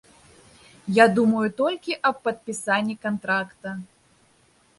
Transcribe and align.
Я 0.95 1.05
думаю 1.17 1.43
толькі 1.61 1.99
аб 2.11 2.17
падпісанні 2.29 2.95
кантракта. 3.05 3.77